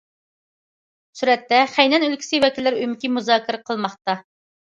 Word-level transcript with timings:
سۈرەتتە: 1.19 1.59
خەينەن 1.75 2.07
ئۆلكىسى 2.07 2.41
ۋەكىللەر 2.45 2.79
ئۆمىكى 2.81 3.13
مۇزاكىرە 3.19 3.63
قىلماقتا. 3.69 4.19